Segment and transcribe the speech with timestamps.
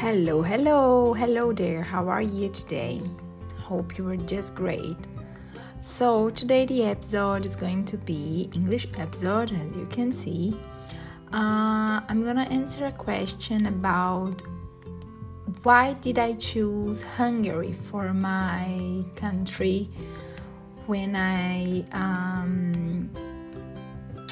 [0.00, 1.82] Hello, hello, hello there.
[1.82, 3.02] How are you today?
[3.58, 4.96] Hope you are just great.
[5.80, 10.56] So, today the episode is going to be English episode as you can see.
[11.32, 14.40] Uh, I'm gonna answer a question about
[15.64, 19.90] why did I choose Hungary for my country
[20.86, 23.10] when I um,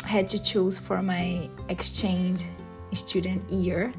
[0.04, 2.44] had to choose for my exchange
[2.92, 3.92] student year.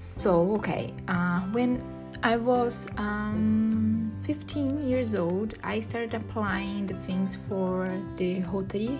[0.00, 1.84] So, okay, uh, when
[2.22, 8.98] I was um, 15 years old, I started applying the things for the Rotary,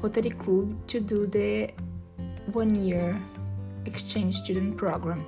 [0.00, 1.68] Rotary Club to do the
[2.52, 3.20] one year
[3.84, 5.22] exchange student program.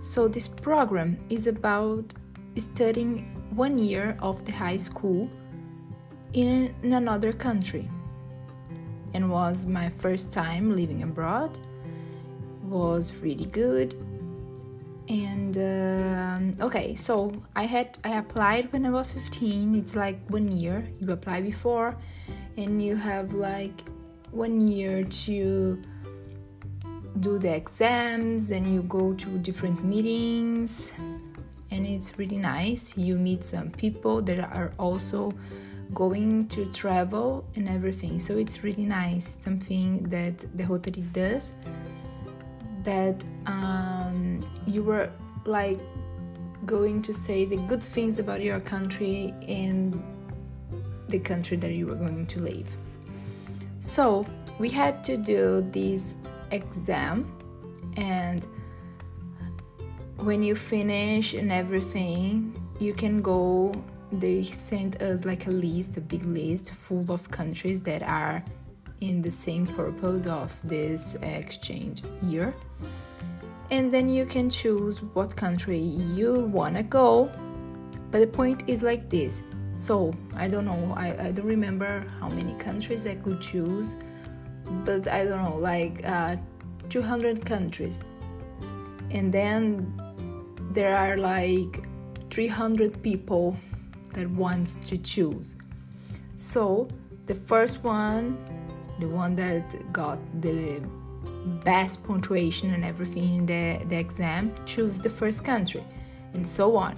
[0.00, 2.14] So, this program is about
[2.54, 5.28] studying one year of the high school
[6.32, 7.90] in another country
[9.14, 11.58] and was my first time living abroad
[12.62, 13.96] was really good
[15.08, 20.48] and um, okay so i had i applied when i was 15 it's like one
[20.48, 20.88] year.
[21.00, 21.96] You apply before
[22.56, 23.82] and you have like
[24.30, 25.82] one year to
[27.20, 30.92] do the exams and you go to different meetings.
[31.70, 32.96] And it's really nice.
[32.96, 35.32] You meet some people that are also
[35.94, 38.18] going to travel and everything.
[38.18, 39.36] So it's really nice.
[39.36, 41.52] It's something that the Rotary does
[42.84, 45.10] that um, you were
[45.44, 45.80] like
[46.64, 50.02] going to say the good things about your country in
[51.08, 52.76] the country that you were going to leave.
[53.78, 54.24] so
[54.58, 56.14] we had to do this
[56.52, 57.26] exam
[57.96, 58.46] and
[60.16, 63.74] when you finish and everything you can go
[64.12, 68.44] they sent us like a list a big list full of countries that are
[69.00, 72.54] in the same purpose of this exchange year
[73.72, 77.28] and then you can choose what country you want to go
[78.12, 79.42] but the point is like this
[79.74, 83.96] so i don't know I, I don't remember how many countries i could choose
[84.84, 86.36] but I don't know, like uh,
[86.88, 87.98] 200 countries.
[89.10, 89.92] And then
[90.72, 91.86] there are like
[92.30, 93.56] 300 people
[94.14, 95.56] that want to choose.
[96.36, 96.88] So
[97.26, 98.36] the first one,
[98.98, 100.82] the one that got the
[101.64, 105.82] best punctuation and everything in the, the exam, choose the first country,
[106.34, 106.96] and so on.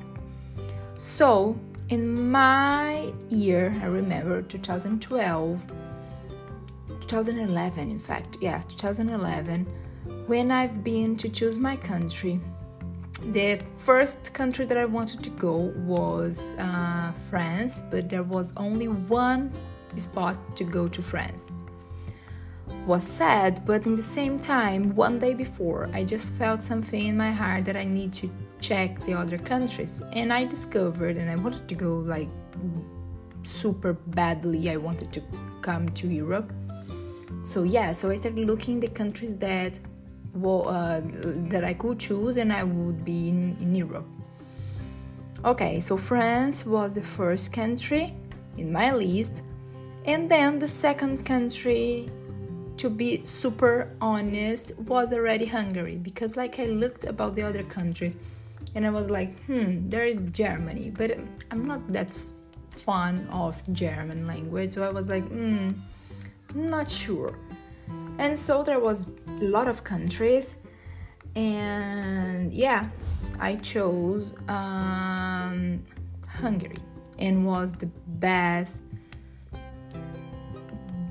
[0.99, 5.67] So in my year, I remember 2012
[7.07, 9.67] 2011, in fact, yeah, 2011,
[10.27, 12.41] when I've been to choose my country.
[13.31, 18.89] The first country that I wanted to go was uh, France, but there was only
[18.89, 19.53] one
[19.97, 21.51] spot to go to France.
[22.87, 27.17] Was sad, but in the same time, one day before, I just felt something in
[27.17, 28.29] my heart that I need to
[28.61, 32.29] check the other countries, and I discovered, and I wanted to go like
[33.43, 34.71] super badly.
[34.71, 35.23] I wanted to
[35.63, 36.53] come to Europe.
[37.45, 39.79] So yeah so i started looking the countries that
[40.33, 41.03] well, uh,
[41.51, 44.07] that i could choose and i would be in, in europe.
[45.45, 48.15] Okay so france was the first country
[48.57, 49.43] in my list.
[50.07, 52.09] And then the second country
[52.85, 58.17] to be super honest was already hungary because like i looked about the other countries
[58.75, 61.11] and i was like hmm there is germany but
[61.51, 62.13] i'm not that
[62.71, 65.71] fond of german language so i was like hmm
[66.55, 67.39] not sure.
[68.19, 70.59] And so there was a lot of countries,
[71.35, 72.89] and yeah,
[73.41, 75.85] I chose um,
[76.29, 76.79] Hungary
[77.19, 78.83] and was the best,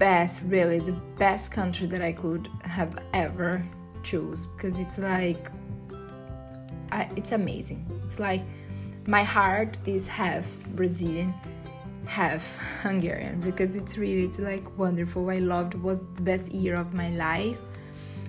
[0.03, 3.65] best, really the best country that I could have ever
[4.03, 5.49] choose because it's like,
[6.91, 7.89] I, it's amazing.
[8.03, 8.41] It's like
[9.07, 11.33] my heart is half Brazilian
[12.05, 12.43] half
[12.81, 15.29] Hungarian because it's really it's like wonderful.
[15.29, 17.61] I loved was the best year of my life.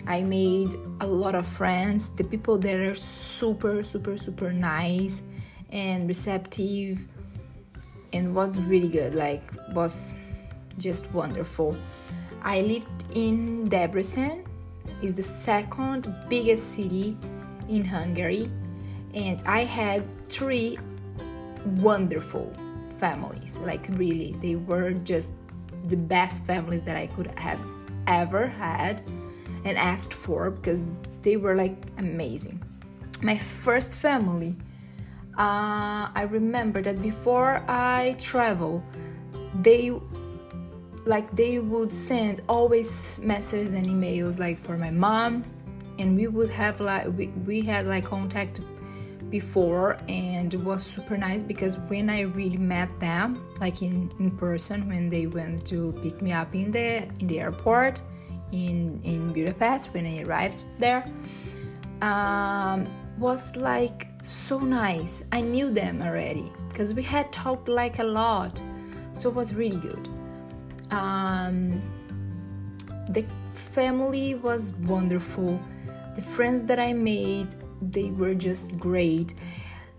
[0.06, 2.10] I made a lot of friends.
[2.10, 5.24] The people there are super super super nice
[5.70, 7.04] and receptive
[8.12, 9.16] and was really good.
[9.16, 9.42] Like
[9.74, 10.14] was
[10.78, 11.76] just wonderful.
[12.42, 14.44] I lived in Debrecen.
[15.02, 17.16] is the second biggest city
[17.68, 18.50] in Hungary
[19.14, 20.78] and I had three
[21.64, 22.52] wonderful
[22.98, 23.58] families.
[23.58, 25.34] Like, really, they were just
[25.84, 27.60] the best families that I could have
[28.06, 29.02] ever had
[29.64, 30.82] and asked for because
[31.22, 32.62] they were like amazing.
[33.22, 34.56] My first family,
[35.38, 38.82] uh, I remember that before I travel,
[39.62, 39.92] they
[41.04, 45.42] like they would send always messages and emails like for my mom
[45.98, 48.60] and we would have like we, we had like contact
[49.30, 54.30] before and it was super nice because when I really met them like in, in
[54.36, 58.00] person when they went to pick me up in the in the airport
[58.52, 61.04] in in Budapest when I arrived there
[62.00, 62.86] um,
[63.18, 65.24] was like so nice.
[65.32, 68.60] I knew them already because we had talked like a lot,
[69.12, 70.08] so it was really good.
[70.90, 71.82] Um,
[73.08, 75.60] the family was wonderful.
[76.14, 79.34] The friends that I made, they were just great.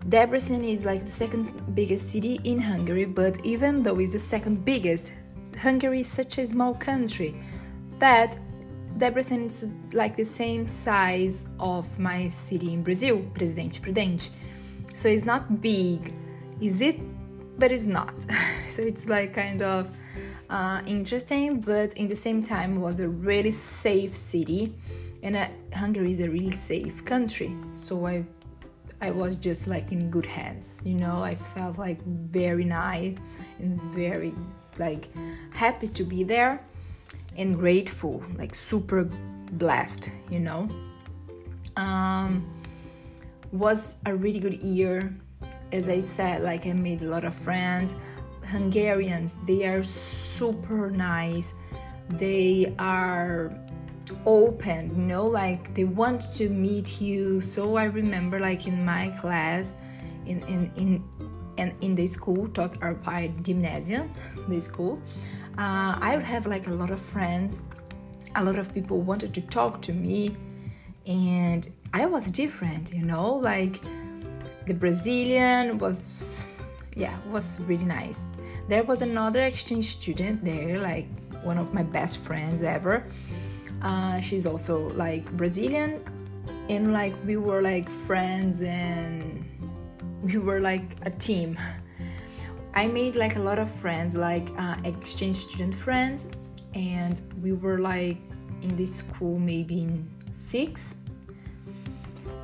[0.08, 4.64] Debrecen is like the second biggest city in Hungary, but even though it's the second
[4.64, 5.12] biggest,
[5.60, 7.34] Hungary is such a small country
[7.98, 8.38] that
[8.98, 14.30] Debrecen is like the same size of my city in Brazil, Presidente Prudente.
[14.94, 16.14] So it's not big,
[16.60, 16.98] is it?
[17.58, 18.14] But it's not.
[18.70, 19.90] so it's like kind of
[20.50, 24.74] uh, interesting, but in the same time was a really safe city,
[25.22, 27.52] and uh, Hungary is a really safe country.
[27.72, 28.24] So I,
[29.00, 30.82] I was just like in good hands.
[30.84, 33.16] You know, I felt like very nice
[33.58, 34.34] and very
[34.78, 35.08] like
[35.52, 36.64] happy to be there
[37.36, 39.04] and grateful, like super
[39.52, 40.68] blessed, you know.
[41.76, 42.46] Um,
[43.52, 45.14] was a really good year.
[45.72, 47.96] As I said, like I made a lot of friends.
[48.46, 51.54] Hungarians, they are super nice.
[52.10, 53.52] They are
[54.24, 57.40] open, you know, like they want to meet you.
[57.40, 59.74] So I remember like in my class
[60.26, 61.04] in in in
[61.58, 64.12] and in the school Tóth Árpád gymnasium,
[64.48, 65.00] the school,
[65.58, 67.62] uh, I would have like a lot of friends.
[68.34, 70.36] A lot of people wanted to talk to me,
[71.06, 73.32] and I was different, you know.
[73.32, 73.80] Like
[74.66, 76.44] the Brazilian was,
[76.94, 78.20] yeah, was really nice.
[78.68, 81.06] There was another exchange student there, like
[81.44, 83.06] one of my best friends ever.
[83.80, 86.02] Uh, she's also like Brazilian,
[86.68, 89.44] and like we were like friends and
[90.22, 91.56] we were like a team.
[92.74, 96.28] I made like a lot of friends, like uh, exchange student friends,
[96.74, 98.18] and we were like
[98.62, 100.96] in this school maybe in six,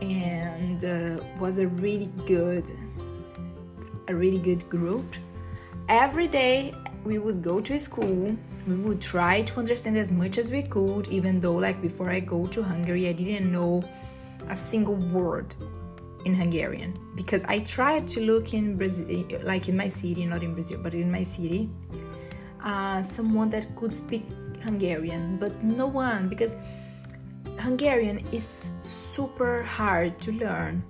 [0.01, 2.71] and uh, was a really good,
[4.07, 5.17] a really good group.
[5.93, 6.73] Every day
[7.05, 8.35] we would go to school.
[8.67, 12.19] We would try to understand as much as we could, even though like before I
[12.21, 13.85] go to Hungary, I didn't know
[14.49, 15.55] a single word
[16.25, 20.55] in Hungarian because I tried to look in Brazil, like in my city, not in
[20.55, 21.69] Brazil, but in my city,
[22.65, 24.25] uh, someone that could speak
[24.63, 26.57] Hungarian, but no one because
[27.59, 30.83] Hungarian is super hard to learn,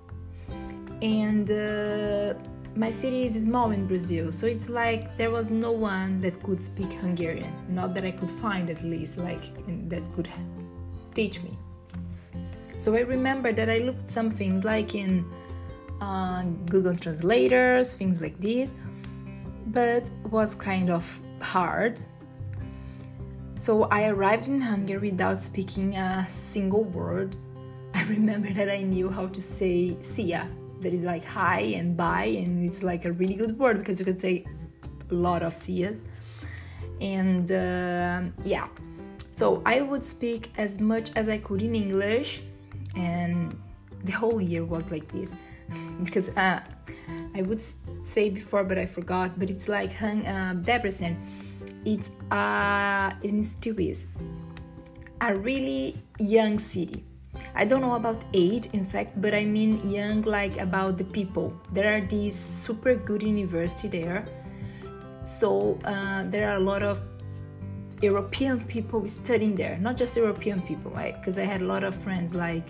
[1.02, 2.34] and uh,
[2.74, 6.60] my city is small in Brazil, so it's like there was no one that could
[6.60, 9.42] speak Hungarian, not that I could find at least, like
[9.88, 10.28] that could
[11.14, 11.58] teach me.
[12.78, 15.24] So I remember that I looked some things like in
[16.00, 18.74] uh, Google Translators, things like this,
[19.66, 21.04] but was kind of
[21.40, 22.00] hard.
[23.60, 27.36] So I arrived in Hungary without speaking a single word.
[27.94, 30.48] I remember that I knew how to say "sia,"
[30.82, 34.04] that is like hi and bye, and it's like a really good word because you
[34.04, 34.44] can say
[35.10, 35.96] a lot of "sia."
[37.00, 38.68] And uh, yeah,
[39.30, 42.42] so I would speak as much as I could in English
[42.94, 43.56] and
[44.04, 45.34] the whole year was like this
[46.04, 46.60] because uh,
[47.34, 47.62] I would
[48.04, 49.38] say before, but I forgot.
[49.38, 51.16] But it's like hung uh, Debrecen.
[51.84, 53.12] It's uh,
[53.42, 54.06] still is
[55.20, 57.04] a really young city.
[57.54, 61.52] I don't know about age, in fact, but I mean young, like about the people.
[61.72, 64.24] There are these super good university there,
[65.24, 67.02] so uh, there are a lot of
[68.00, 71.14] European people studying there, not just European people, right?
[71.14, 72.68] Because I had a lot of friends like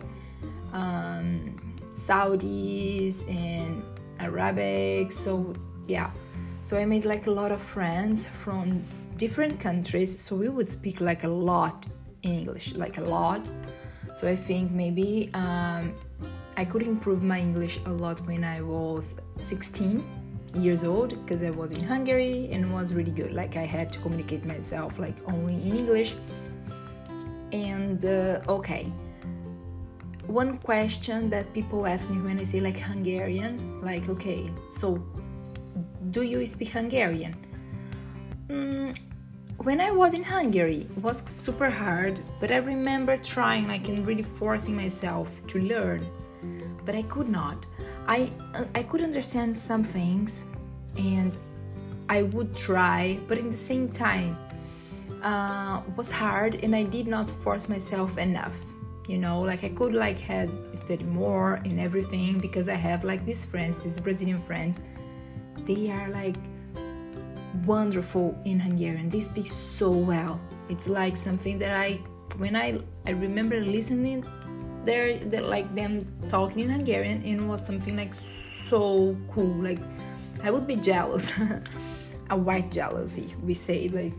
[0.73, 1.59] um,
[1.95, 3.83] Saudis and
[4.21, 5.13] Arabic.
[5.13, 5.55] So
[5.87, 6.11] yeah,
[6.65, 8.85] so I made like a lot of friends from
[9.17, 10.21] different countries.
[10.21, 11.87] So we would speak like a lot
[12.23, 13.51] in English, like a lot.
[14.15, 15.95] So I think maybe um,
[16.57, 20.05] I could improve my English a lot when I was 16
[20.55, 23.33] years old because I was in Hungary and was really good.
[23.33, 26.15] Like I had to communicate myself like only in English.
[27.53, 28.91] And uh, okay,
[30.27, 35.03] one question that people ask me when I say like Hungarian, like, okay, so
[36.11, 37.37] do you speak Hungarian?
[38.49, 38.82] Mm,
[39.65, 44.05] when I was in Hungary, it was super hard, but I remember trying, like, and
[44.05, 46.07] really forcing myself to learn,
[46.85, 47.67] but I could not.
[48.09, 48.33] I
[48.75, 50.45] I could understand some things,
[50.97, 51.39] and
[52.09, 54.37] I would try, but in the same time,
[55.23, 58.59] uh, was hard, and I did not force myself enough
[59.09, 63.27] you know like i could like had study more in everything because i have like
[63.27, 64.79] these friends these brazilian friends
[65.67, 66.37] they are like
[67.65, 72.01] wonderful in hungarian they speak so well it's like something that i
[72.39, 74.25] when i i remember listening
[74.85, 79.79] there that like them talking in hungarian and it was something like so cool like
[80.43, 81.31] i would be jealous
[82.31, 84.15] a white jealousy we say like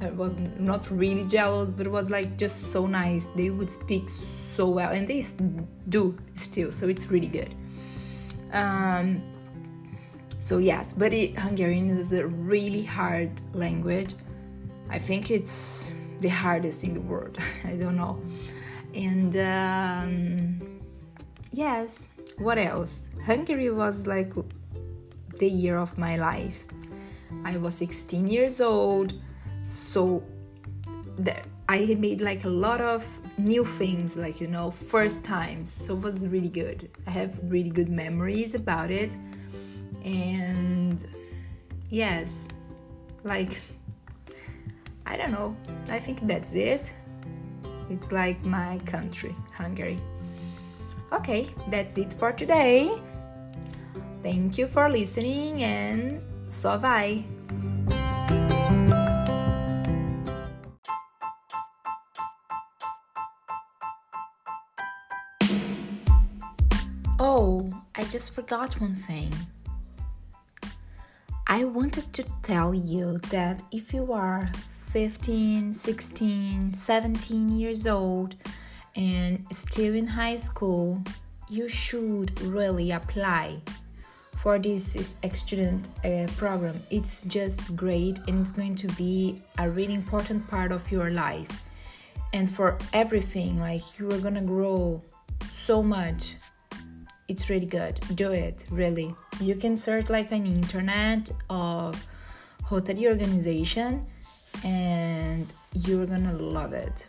[0.00, 3.26] I was not really jealous, but it was like just so nice.
[3.34, 4.08] They would speak
[4.54, 5.24] so well, and they
[5.88, 7.54] do still, so it's really good.
[8.52, 9.22] Um,
[10.48, 14.14] so yes, but it, Hungarian is a really hard language.
[14.88, 17.36] I think it's the hardest in the world.
[17.64, 18.18] I don't know.
[18.94, 20.80] And um,
[21.52, 23.08] yes, what else?
[23.26, 24.32] Hungary was like
[25.38, 26.58] the year of my life.
[27.44, 29.12] I was 16 years old
[29.64, 30.22] so
[31.68, 33.04] I made like a lot of
[33.36, 35.70] new things, like you know, first times.
[35.70, 36.90] So it was really good.
[37.06, 39.14] I have really good memories about it,
[40.08, 41.06] and
[41.90, 42.48] yes,
[43.24, 43.60] like
[45.04, 45.56] I don't know.
[45.88, 46.92] I think that's it.
[47.90, 49.98] It's like my country, Hungary.
[51.12, 52.90] Okay, that's it for today.
[54.22, 57.24] Thank you for listening and so bye.
[67.20, 69.32] Oh, I just forgot one thing.
[71.50, 74.50] I wanted to tell you that if you are
[74.92, 78.36] 15, 16, 17 years old
[78.94, 81.02] and still in high school,
[81.48, 83.62] you should really apply
[84.36, 86.82] for this student uh, program.
[86.90, 91.64] It's just great and it's going to be a really important part of your life.
[92.34, 95.02] And for everything, like you are gonna grow
[95.48, 96.34] so much
[97.28, 102.06] it's really good do it really you can search like an internet of
[102.70, 104.06] Rotary organization
[104.64, 107.06] and you're gonna love it.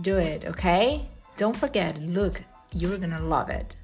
[0.00, 1.02] Do it okay?
[1.36, 2.42] Don't forget look
[2.72, 3.76] you're gonna love it